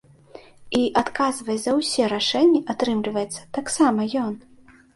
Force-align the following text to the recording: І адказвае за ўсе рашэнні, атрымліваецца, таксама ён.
І 0.77 0.79
адказвае 1.01 1.57
за 1.67 1.75
ўсе 1.81 2.09
рашэнні, 2.15 2.63
атрымліваецца, 2.77 3.47
таксама 3.61 4.11
ён. 4.27 4.33